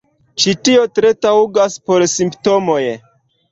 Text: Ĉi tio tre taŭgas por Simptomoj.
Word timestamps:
Ĉi 0.43 0.55
tio 0.69 0.85
tre 1.01 1.11
taŭgas 1.27 1.77
por 1.91 2.07
Simptomoj. 2.17 2.83